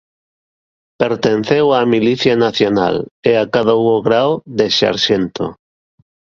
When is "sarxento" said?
4.77-5.45